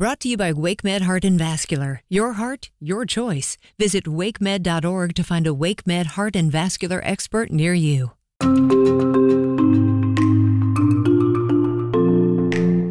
[0.00, 2.00] Brought to you by WakeMed Heart and Vascular.
[2.08, 3.58] Your heart, your choice.
[3.78, 8.12] Visit wakemed.org to find a WakeMed Heart and Vascular expert near you.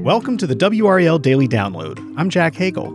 [0.04, 1.98] Welcome to the WRAL Daily Download.
[2.16, 2.92] I'm Jack Hagel.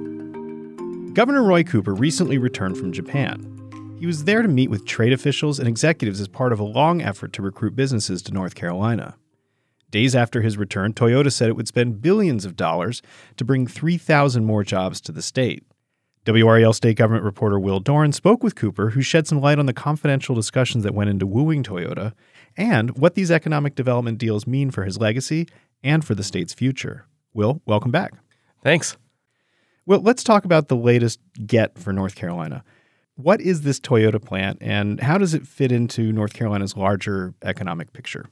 [1.12, 3.50] Governor Roy Cooper recently returned from Japan.
[3.98, 7.02] He was there to meet with trade officials and executives as part of a long
[7.02, 9.16] effort to recruit businesses to North Carolina.
[9.94, 13.00] Days after his return, Toyota said it would spend billions of dollars
[13.36, 15.62] to bring 3,000 more jobs to the state.
[16.26, 19.72] WRAL state government reporter Will Doran spoke with Cooper, who shed some light on the
[19.72, 22.12] confidential discussions that went into wooing Toyota
[22.56, 25.46] and what these economic development deals mean for his legacy
[25.84, 27.06] and for the state's future.
[27.32, 28.14] Will, welcome back.
[28.64, 28.96] Thanks.
[29.86, 32.64] Well, let's talk about the latest get for North Carolina.
[33.14, 37.92] What is this Toyota plant and how does it fit into North Carolina's larger economic
[37.92, 38.26] picture?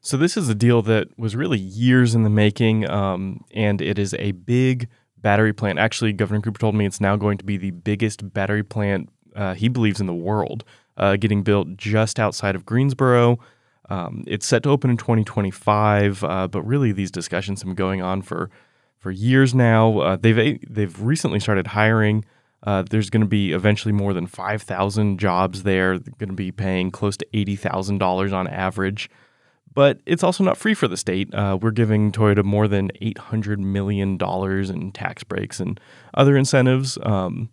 [0.00, 3.98] So this is a deal that was really years in the making, um, and it
[3.98, 5.78] is a big battery plant.
[5.78, 9.54] Actually, Governor Cooper told me it's now going to be the biggest battery plant uh,
[9.54, 10.64] he believes in the world,
[10.96, 13.38] uh, getting built just outside of Greensboro.
[13.90, 18.02] Um, it's set to open in 2025, uh, but really these discussions have been going
[18.02, 18.50] on for
[18.98, 19.98] for years now.
[19.98, 22.24] Uh, they've they've recently started hiring.
[22.64, 25.96] Uh, there's going to be eventually more than 5,000 jobs there.
[25.96, 29.08] They're going to be paying close to $80,000 on average.
[29.74, 31.32] But it's also not free for the state.
[31.34, 35.78] Uh, we're giving Toyota more than $800 million in tax breaks and
[36.14, 36.98] other incentives.
[37.02, 37.50] Um,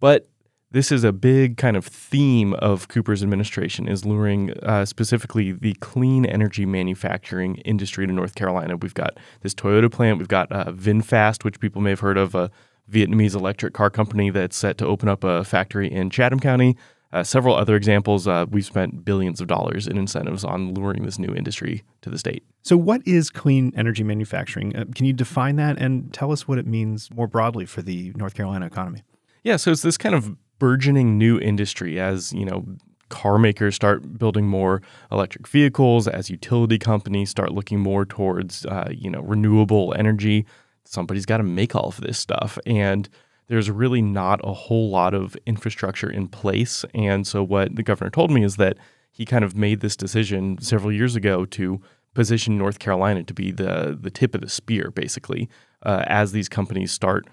[0.00, 0.28] but
[0.72, 5.74] this is a big kind of theme of Cooper's administration is luring uh, specifically the
[5.74, 8.76] clean energy manufacturing industry to North Carolina.
[8.78, 10.18] We've got this Toyota plant.
[10.18, 12.50] We've got uh, VinFast, which people may have heard of, a
[12.90, 16.76] Vietnamese electric car company that's set to open up a factory in Chatham County.
[17.12, 21.18] Uh, several other examples, uh, we've spent billions of dollars in incentives on luring this
[21.18, 22.42] new industry to the state.
[22.62, 24.74] So, what is clean energy manufacturing?
[24.74, 28.12] Uh, can you define that and tell us what it means more broadly for the
[28.16, 29.02] North Carolina economy?
[29.42, 32.64] Yeah, so it's this kind of burgeoning new industry as you know
[33.08, 38.88] car makers start building more electric vehicles, as utility companies start looking more towards uh,
[38.90, 40.46] you know renewable energy.
[40.84, 43.08] Somebody's got to make all of this stuff, and
[43.48, 46.84] there's really not a whole lot of infrastructure in place.
[46.94, 48.78] And so, what the governor told me is that
[49.10, 51.80] he kind of made this decision several years ago to
[52.14, 55.48] position North Carolina to be the the tip of the spear, basically,
[55.82, 57.26] uh, as these companies start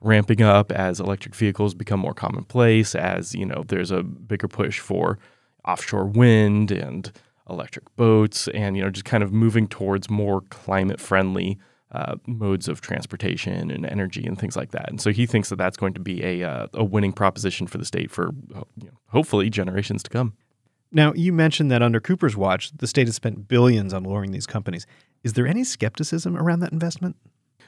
[0.00, 4.78] ramping up, as electric vehicles become more commonplace, as you know, there's a bigger push
[4.78, 5.18] for
[5.66, 7.10] offshore wind and
[7.48, 11.58] electric boats, and you know, just kind of moving towards more climate friendly
[11.94, 14.90] uh, modes of transportation and energy and things like that.
[14.90, 17.78] And so he thinks that that's going to be a, uh, a winning proposition for
[17.78, 20.34] the state for you know, hopefully generations to come.
[20.90, 24.46] Now, you mentioned that under Cooper's watch, the state has spent billions on luring these
[24.46, 24.86] companies.
[25.22, 27.16] Is there any skepticism around that investment?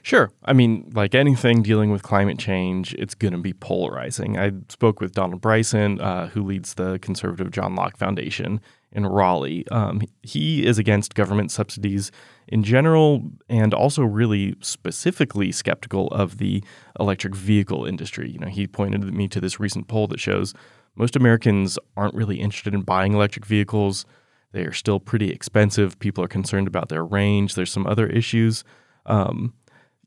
[0.03, 0.31] Sure.
[0.45, 4.39] I mean, like anything dealing with climate change, it's going to be polarizing.
[4.39, 8.61] I spoke with Donald Bryson, uh, who leads the conservative John Locke Foundation
[8.97, 9.69] in Raleigh.
[9.71, 12.11] Um, he is against government subsidies
[12.49, 16.65] in general and also really specifically skeptical of the
[16.99, 18.31] electric vehicle industry.
[18.31, 20.55] You know, he pointed me to this recent poll that shows
[20.97, 24.07] most Americans aren't really interested in buying electric vehicles.
[24.53, 25.99] They are still pretty expensive.
[25.99, 27.55] People are concerned about their range.
[27.55, 28.65] There's some other issues.
[29.05, 29.53] Um,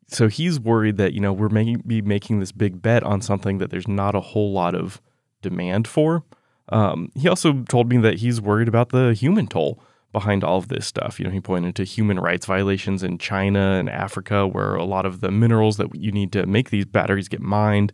[0.08, 3.60] so he's worried that you know we're making be making this big bet on something
[3.60, 5.00] that there's not a whole lot of
[5.44, 6.24] demand for.
[6.70, 9.82] Um, he also told me that he's worried about the human toll
[10.12, 11.20] behind all of this stuff.
[11.20, 15.06] You know, he pointed to human rights violations in China and Africa, where a lot
[15.06, 17.94] of the minerals that you need to make these batteries get mined.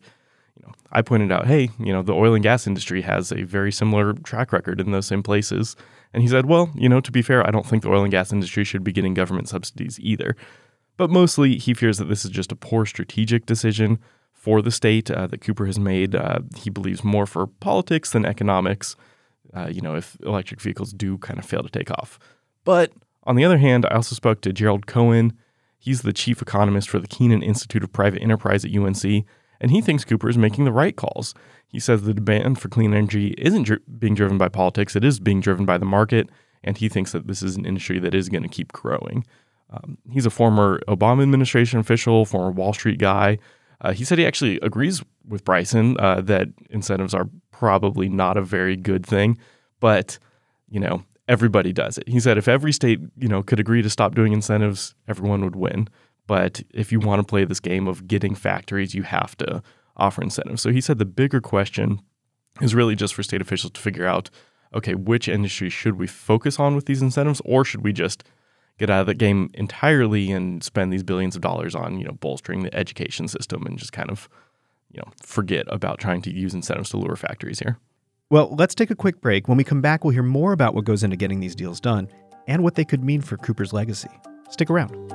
[0.58, 3.44] You know, I pointed out, hey, you know, the oil and gas industry has a
[3.44, 5.76] very similar track record in those same places.
[6.14, 8.12] And he said, well, you know, to be fair, I don't think the oil and
[8.12, 10.38] gas industry should be getting government subsidies either.
[10.98, 14.00] But mostly, he fears that this is just a poor strategic decision
[14.46, 16.16] for the state uh, that Cooper has made.
[16.16, 18.96] Uh, he believes more for politics than economics
[19.56, 22.20] uh, you know, if electric vehicles do kind of fail to take off.
[22.64, 22.92] But
[23.24, 25.34] on the other hand, I also spoke to Gerald Cohen.
[25.80, 29.04] He's the chief economist for the Kenan Institute of Private Enterprise at UNC,
[29.62, 31.34] and he thinks Cooper is making the right calls.
[31.68, 35.20] He says the demand for clean energy isn't dri- being driven by politics, it is
[35.20, 36.30] being driven by the market,
[36.64, 39.26] and he thinks that this is an industry that is going to keep growing.
[39.70, 43.40] Um, he's a former Obama administration official, former Wall Street guy.
[43.82, 48.42] Uh, he said he actually agrees with Bryson uh, that incentives are probably not a
[48.42, 49.38] very good thing,
[49.80, 50.18] but
[50.70, 52.08] you know everybody does it.
[52.08, 55.56] He said if every state you know could agree to stop doing incentives, everyone would
[55.56, 55.88] win.
[56.28, 59.62] But if you want to play this game of getting factories, you have to
[59.96, 60.62] offer incentives.
[60.62, 62.02] So he said the bigger question
[62.62, 64.30] is really just for state officials to figure out
[64.74, 68.24] okay, which industry should we focus on with these incentives, or should we just
[68.78, 72.14] get out of the game entirely and spend these billions of dollars on, you know,
[72.14, 74.28] bolstering the education system and just kind of,
[74.92, 77.78] you know, forget about trying to use incentives to lure factories here.
[78.30, 79.48] Well, let's take a quick break.
[79.48, 82.10] When we come back, we'll hear more about what goes into getting these deals done
[82.48, 84.10] and what they could mean for Cooper's legacy.
[84.50, 85.15] Stick around.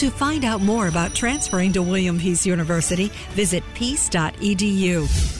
[0.00, 5.39] To find out more about transferring to William Peace University, visit peace.edu.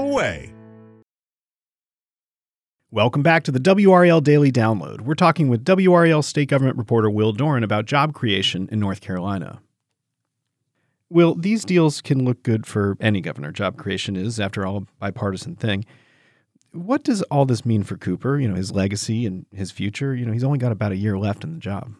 [2.93, 4.99] Welcome back to the WRAL Daily Download.
[5.01, 9.61] We're talking with WRAL state government reporter Will Doran about job creation in North Carolina.
[11.09, 13.53] Will, these deals can look good for any governor.
[13.53, 15.85] Job creation is, after all, a bipartisan thing.
[16.73, 20.13] What does all this mean for Cooper, you know, his legacy and his future?
[20.13, 21.93] You know, he's only got about a year left in the job.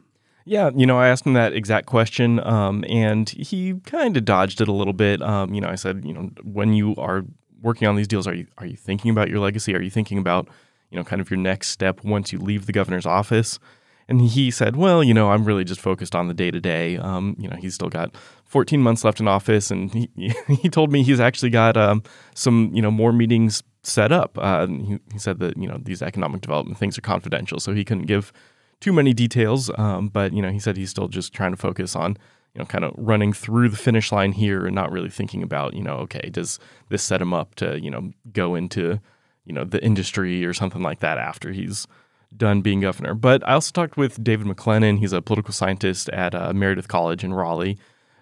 [0.44, 4.59] Yeah, you know, I asked him that exact question, um, and he kind of dodged
[4.59, 5.21] it a little bit.
[5.21, 7.24] Um, you know, I said, you know, when you are
[7.61, 9.75] working on these deals, are you are you thinking about your legacy?
[9.75, 10.47] Are you thinking about
[10.89, 13.59] you know kind of your next step once you leave the governor's office?
[14.07, 16.91] And he said, well, you know, I'm really just focused on the day to day.
[16.93, 18.13] You know, he's still got
[18.43, 20.09] 14 months left in office, and he
[20.47, 22.03] he told me he's actually got um,
[22.35, 24.37] some you know more meetings set up.
[24.37, 27.85] Uh, he, he said that you know these economic development things are confidential, so he
[27.85, 28.33] couldn't give
[28.81, 29.71] too many details.
[29.77, 32.17] Um, but you know, he said he's still just trying to focus on
[32.53, 35.74] you know, kind of running through the finish line here and not really thinking about,
[35.74, 36.59] you know, okay, does
[36.89, 39.00] this set him up to, you know, go into,
[39.45, 41.88] you know, the industry or something like that after he's
[42.36, 43.13] done being governor.
[43.13, 45.00] But I also talked with David McLennan.
[45.00, 47.77] He's a political scientist at uh, Meredith College in Raleigh.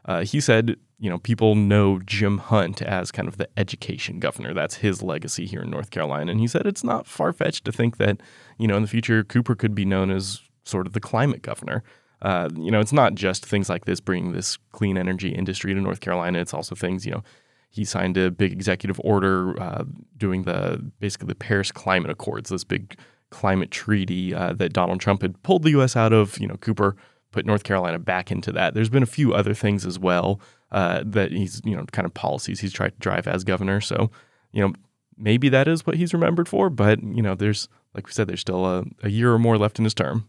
[0.06, 4.54] Uh, he said, you know, people know Jim Hunt as kind of the education governor.
[4.54, 6.32] That's his legacy here in North Carolina.
[6.32, 8.20] And he said it's not far fetched to think that,
[8.58, 11.84] you know, in the future, Cooper could be known as sort of the climate governor.
[12.22, 15.80] Uh, you know, it's not just things like this bringing this clean energy industry to
[15.80, 16.40] North Carolina.
[16.40, 17.24] It's also things, you know,
[17.70, 19.84] he signed a big executive order uh,
[20.18, 22.98] doing the basically the Paris Climate Accords, this big
[23.30, 25.96] climate treaty uh, that Donald Trump had pulled the U.S.
[25.96, 26.38] out of.
[26.40, 26.96] You know, Cooper
[27.32, 28.74] put North Carolina back into that.
[28.74, 32.14] There's been a few other things as well uh, that he's, you know, kind of
[32.14, 33.82] policies he's tried to drive as governor.
[33.82, 34.10] So,
[34.52, 34.74] you know,
[35.20, 36.70] maybe that is what he's remembered for.
[36.70, 39.78] But you know, there's like we said, there's still a, a year or more left
[39.78, 40.28] in his term.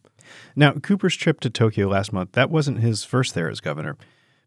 [0.56, 3.96] Now, Cooper's trip to Tokyo last month, that wasn't his first there as governor.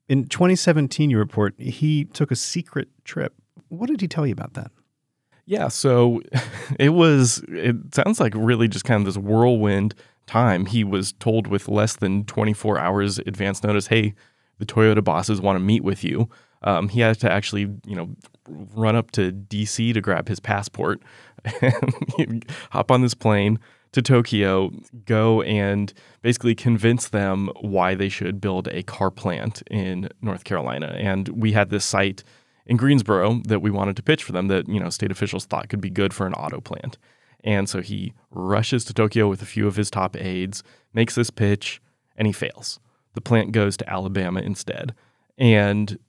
[0.08, 3.34] In 2017, you report he took a secret trip.
[3.70, 4.72] What did he tell you about that?
[5.46, 6.22] Yeah, so
[6.80, 9.96] it was, it sounds like really just kind of this whirlwind
[10.26, 10.66] time.
[10.66, 14.14] He was told with less than 24 hours advance notice, hey,
[14.60, 16.30] the Toyota bosses want to meet with you.
[16.62, 18.10] Um, he had to actually, you know,
[18.48, 21.02] run up to DC to grab his passport
[22.72, 23.60] hop on this plane,
[23.94, 24.72] to Tokyo,
[25.06, 30.96] go and basically convince them why they should build a car plant in North Carolina.
[31.00, 32.24] And we had this site
[32.66, 35.70] in Greensboro that we wanted to pitch for them that, you know, state officials thought
[35.70, 36.98] could be good for an auto plant.
[37.44, 41.30] And so he rushes to Tokyo with a few of his top aides, makes this
[41.30, 41.82] pitch,
[42.16, 42.80] and he fails.
[43.14, 44.96] The plant goes to Alabama instead.
[45.38, 46.00] And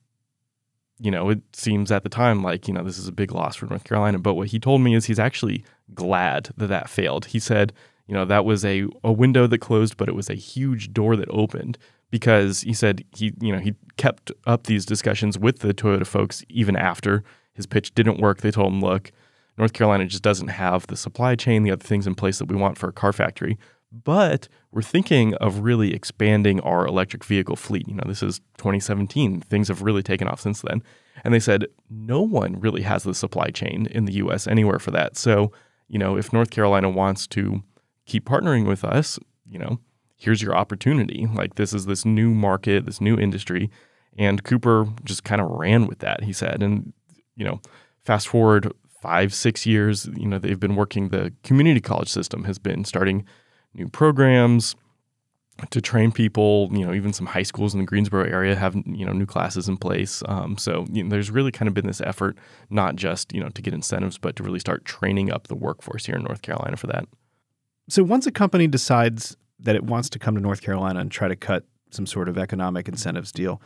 [0.99, 3.55] you know, it seems at the time like, you know, this is a big loss
[3.55, 4.19] for North Carolina.
[4.19, 7.25] But what he told me is he's actually glad that that failed.
[7.25, 7.73] He said,
[8.07, 11.15] you know, that was a, a window that closed, but it was a huge door
[11.15, 11.77] that opened
[12.11, 16.43] because he said he, you know, he kept up these discussions with the Toyota folks
[16.49, 17.23] even after
[17.53, 18.41] his pitch didn't work.
[18.41, 19.11] They told him, look,
[19.57, 22.55] North Carolina just doesn't have the supply chain, the other things in place that we
[22.55, 23.57] want for a car factory.
[23.91, 27.87] But we're thinking of really expanding our electric vehicle fleet.
[27.87, 29.41] You know, this is 2017.
[29.41, 30.83] Things have really taken off since then.
[31.23, 34.91] And they said no one really has the supply chain in the US anywhere for
[34.91, 35.15] that.
[35.15, 35.51] So,
[35.87, 37.63] you know, if North Carolina wants to
[38.05, 39.17] keep partnering with us,
[39.49, 39.79] you know,
[40.17, 41.27] here's your opportunity.
[41.33, 43.69] Like this is this new market, this new industry.
[44.17, 46.61] And Cooper just kind of ran with that, he said.
[46.61, 46.93] And,
[47.35, 47.61] you know,
[48.03, 51.09] fast forward five, six years, you know, they've been working.
[51.09, 53.25] The community college system has been starting
[53.75, 54.75] new programs
[55.69, 56.69] to train people.
[56.71, 59.67] You know, even some high schools in the Greensboro area have you know new classes
[59.67, 60.23] in place.
[60.27, 62.37] Um, so you know, there's really kind of been this effort,
[62.69, 66.05] not just you know to get incentives, but to really start training up the workforce
[66.05, 67.07] here in North Carolina for that.
[67.87, 71.27] So once a company decides that it wants to come to North Carolina and try
[71.27, 73.61] to cut some sort of economic incentives deal,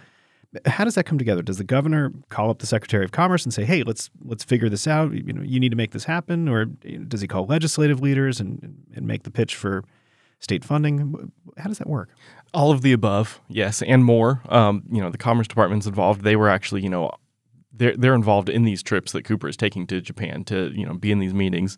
[0.66, 1.42] how does that come together?
[1.42, 4.70] Does the governor call up the Secretary of Commerce and say, "Hey, let's let's figure
[4.70, 5.14] this out.
[5.14, 8.84] You know, you need to make this happen," or does he call legislative leaders and
[8.94, 9.84] and make the pitch for
[10.40, 11.32] state funding?
[11.58, 12.10] How does that work?
[12.54, 14.42] All of the above, yes, and more.
[14.50, 16.24] Um, you know, the Commerce Department's involved.
[16.24, 17.12] They were actually, you know,
[17.72, 20.94] they're they're involved in these trips that Cooper is taking to Japan to you know
[20.94, 21.78] be in these meetings.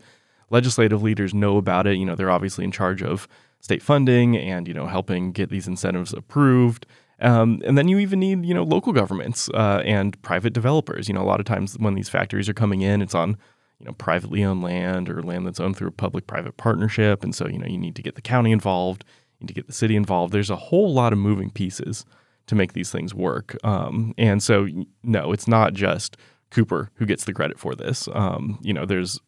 [0.49, 1.97] Legislative leaders know about it.
[1.97, 3.27] You know, they're obviously in charge of
[3.59, 6.85] state funding and you know helping get these incentives approved.
[7.19, 11.07] Um, and then you even need you know local governments uh, and private developers.
[11.07, 13.37] You know, a lot of times when these factories are coming in, it's on
[13.81, 17.47] you know privately owned land or land that's owned through a public-private partnership, and so
[17.47, 19.03] you know you need to get the county involved,
[19.39, 20.31] you need to get the city involved.
[20.31, 22.05] There's a whole lot of moving pieces
[22.45, 24.67] to make these things work, um, and so
[25.03, 26.15] no, it's not just
[26.51, 28.07] Cooper who gets the credit for this.
[28.13, 29.19] Um, you know, there's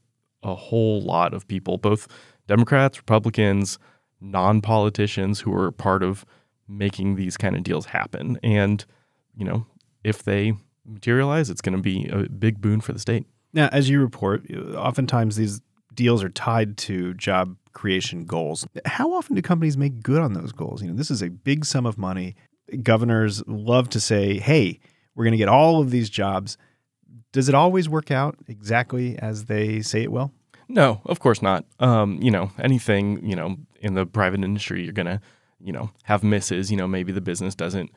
[0.43, 2.07] a whole lot of people, both
[2.47, 3.79] Democrats, Republicans,
[4.21, 6.25] non-politicians, who are part of
[6.67, 8.85] making these kind of deals happen, and
[9.35, 9.65] you know,
[10.03, 10.53] if they
[10.85, 13.25] materialize, it's going to be a big boon for the state.
[13.53, 15.61] Now, as you report, oftentimes these
[15.93, 18.65] deals are tied to job creation goals.
[18.85, 20.81] How often do companies make good on those goals?
[20.81, 22.35] You know, this is a big sum of money.
[22.81, 24.79] Governors love to say, "Hey,
[25.15, 26.57] we're going to get all of these jobs."
[27.31, 30.31] Does it always work out exactly as they say it will?
[30.67, 31.65] No, of course not.
[31.79, 35.19] Um, you know, anything, you know, in the private industry, you're going to,
[35.59, 36.71] you know, have misses.
[36.71, 37.91] You know, maybe the business doesn't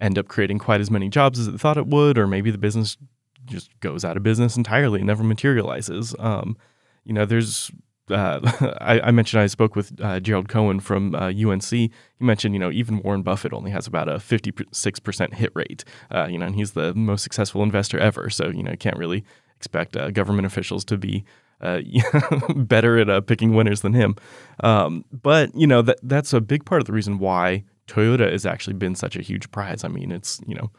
[0.00, 2.58] end up creating quite as many jobs as it thought it would, or maybe the
[2.58, 2.96] business
[3.44, 6.14] just goes out of business entirely, never materializes.
[6.18, 6.56] Um,
[7.04, 7.70] you know, there's
[8.10, 8.40] uh,
[8.80, 11.64] I, I, mentioned I spoke with uh, Gerald Cohen from uh, UNC.
[11.70, 15.84] He mentioned, you know, even Warren Buffett only has about a 56% hit rate.
[16.10, 18.30] Uh, you know, and he's the most successful investor ever.
[18.30, 19.24] So, you know, you can't really
[19.56, 21.24] expect uh, government officials to be
[21.60, 21.80] uh,
[22.56, 24.16] better at picking winners than him.
[24.60, 28.46] Um, but, you know, that that's a big part of the reason why Toyota has
[28.46, 29.84] actually been such a huge prize.
[29.84, 30.70] I mean, it's, you know,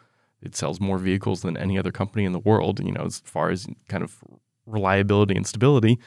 [0.43, 2.79] it sells more vehicles than any other company in the world.
[2.79, 4.17] You know, as far as kind of
[4.65, 6.00] reliability and stability,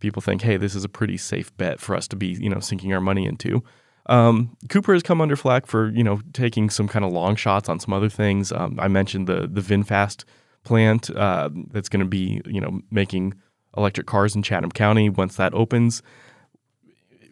[0.00, 2.60] people think, hey, this is a pretty safe bet for us to be, you know,
[2.60, 3.62] sinking our money into.
[4.06, 7.68] Um, Cooper has come under flack for, you know, taking some kind of long shots
[7.68, 8.50] on some other things.
[8.50, 10.24] Um, I mentioned the the VinFast
[10.64, 13.34] plant uh, that's going to be, you know, making
[13.76, 16.02] electric cars in Chatham County once that opens.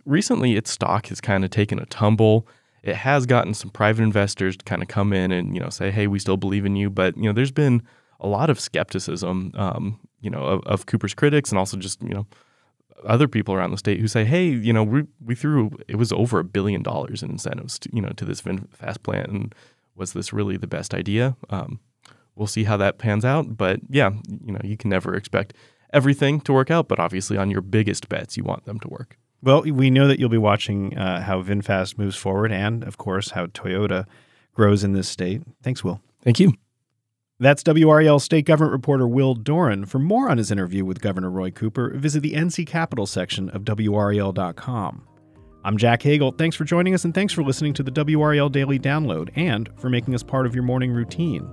[0.06, 2.46] Recently, its stock has kind of taken a tumble
[2.82, 5.90] it has gotten some private investors to kind of come in and you know say,
[5.90, 6.90] hey, we still believe in you.
[6.90, 7.82] But you know, there's been
[8.20, 12.10] a lot of skepticism, um, you know, of, of, Cooper's critics and also just you
[12.10, 12.26] know
[13.04, 16.12] other people around the state who say, hey, you know, we we threw it was
[16.12, 19.54] over a billion dollars in incentives, to, you know, to VinFast plant, and
[19.94, 21.36] was this really the best idea?
[21.50, 21.80] Um,
[22.34, 23.56] we'll see how that pans out.
[23.56, 24.10] But yeah,
[24.44, 25.54] you know, you can never expect
[25.92, 29.18] everything to work out, but obviously on your biggest bets, you want them to work.
[29.42, 33.30] Well, we know that you'll be watching uh, how VinFast moves forward and, of course,
[33.30, 34.06] how Toyota
[34.52, 35.42] grows in this state.
[35.62, 36.00] Thanks, Will.
[36.22, 36.52] Thank you.
[37.38, 39.86] That's WRAL State Government reporter Will Doran.
[39.86, 43.62] For more on his interview with Governor Roy Cooper, visit the NC Capital section of
[43.62, 45.06] WRAL.com.
[45.64, 46.32] I'm Jack Hagel.
[46.32, 49.88] Thanks for joining us, and thanks for listening to the WRAL Daily Download and for
[49.88, 51.50] making us part of your morning routine.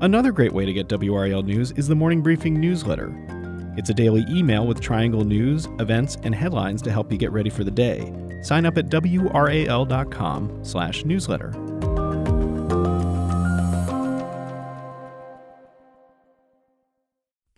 [0.00, 3.33] Another great way to get WRAL news is the Morning Briefing newsletter.
[3.76, 7.50] It's a daily email with Triangle news, events, and headlines to help you get ready
[7.50, 8.12] for the day.
[8.42, 11.63] Sign up at wral.com/newsletter.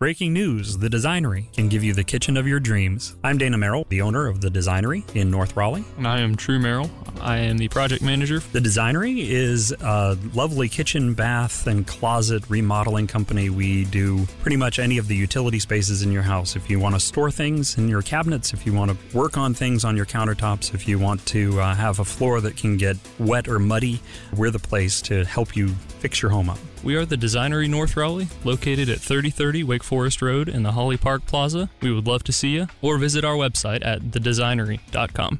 [0.07, 3.17] Breaking news The Designery can give you the kitchen of your dreams.
[3.25, 5.83] I'm Dana Merrill, the owner of The Designery in North Raleigh.
[5.97, 6.89] And I am True Merrill.
[7.19, 8.39] I am the project manager.
[8.53, 13.49] The Designery is a lovely kitchen, bath, and closet remodeling company.
[13.49, 16.55] We do pretty much any of the utility spaces in your house.
[16.55, 19.53] If you want to store things in your cabinets, if you want to work on
[19.53, 22.95] things on your countertops, if you want to uh, have a floor that can get
[23.19, 23.99] wet or muddy,
[24.37, 25.67] we're the place to help you
[25.99, 26.59] fix your home up.
[26.83, 30.97] We are the Designery North Raleigh, located at 3030 Wake Forest Road in the Holly
[30.97, 31.69] Park Plaza.
[31.81, 35.39] We would love to see you, or visit our website at thedesignery.com.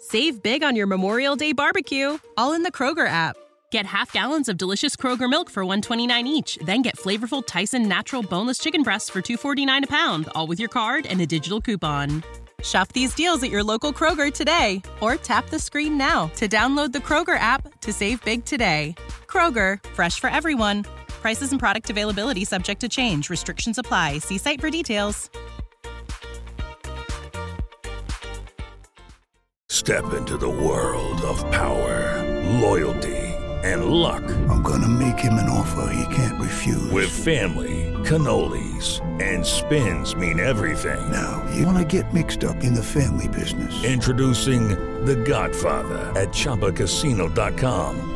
[0.00, 3.36] Save big on your Memorial Day barbecue, all in the Kroger app.
[3.72, 8.22] Get half gallons of delicious Kroger milk for 129 each, then get flavorful Tyson natural
[8.22, 12.22] boneless chicken breasts for 249 a pound, all with your card and a digital coupon.
[12.62, 16.92] Shop these deals at your local Kroger today or tap the screen now to download
[16.92, 18.94] the Kroger app to save big today.
[19.26, 20.84] Kroger, fresh for everyone.
[21.20, 23.30] Prices and product availability subject to change.
[23.30, 24.18] Restrictions apply.
[24.18, 25.30] See site for details.
[29.68, 32.22] Step into the world of power,
[32.60, 33.16] loyalty,
[33.62, 34.24] and luck.
[34.48, 36.90] I'm gonna make him an offer he can't refuse.
[36.90, 40.98] With family, cannolis, and spins mean everything.
[41.12, 43.84] Now, you wanna get mixed up in the family business.
[43.84, 44.70] Introducing
[45.04, 48.15] The Godfather at ChumbaCasino.com.